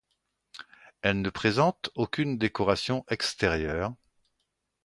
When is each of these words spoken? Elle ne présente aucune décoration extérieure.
Elle 1.03 1.21
ne 1.21 1.29
présente 1.29 1.91
aucune 1.93 2.39
décoration 2.39 3.05
extérieure. 3.09 3.93